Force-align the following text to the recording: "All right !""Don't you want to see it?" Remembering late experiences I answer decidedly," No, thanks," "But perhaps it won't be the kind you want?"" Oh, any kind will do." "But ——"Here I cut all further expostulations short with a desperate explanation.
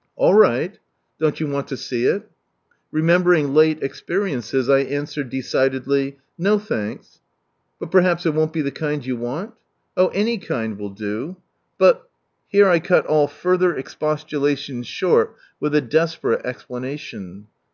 "All 0.22 0.34
right 0.34 0.78
!""Don't 1.20 1.40
you 1.40 1.46
want 1.46 1.66
to 1.68 1.76
see 1.78 2.04
it?" 2.04 2.28
Remembering 2.92 3.54
late 3.54 3.82
experiences 3.82 4.68
I 4.68 4.80
answer 4.80 5.24
decidedly," 5.24 6.18
No, 6.46 6.58
thanks," 6.58 7.20
"But 7.78 7.90
perhaps 7.90 8.26
it 8.26 8.34
won't 8.34 8.52
be 8.52 8.60
the 8.60 8.70
kind 8.72 9.06
you 9.06 9.16
want?"" 9.16 9.54
Oh, 9.96 10.08
any 10.08 10.36
kind 10.36 10.78
will 10.78 10.90
do." 10.90 11.38
"But 11.78 12.10
——"Here 12.48 12.68
I 12.68 12.78
cut 12.78 13.06
all 13.06 13.26
further 13.26 13.74
expostulations 13.74 14.86
short 14.86 15.34
with 15.60 15.74
a 15.74 15.80
desperate 15.80 16.44
explanation. 16.44 17.46